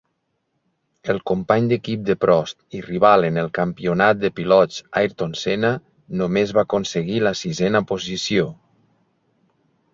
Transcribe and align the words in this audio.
El 1.13 1.19
company 1.31 1.67
d'equip 1.71 2.07
de 2.07 2.15
Prost 2.25 2.77
i 2.79 2.81
rival 2.85 3.27
en 3.27 3.37
el 3.43 3.51
Campionat 3.59 4.21
de 4.23 4.33
Pilots, 4.39 4.81
Ayrton 5.03 5.37
Senna, 5.43 5.73
només 6.25 6.57
va 6.59 6.67
aconseguir 6.67 7.23
una 7.25 7.37
sisena 7.45 7.87
posició. 7.95 8.51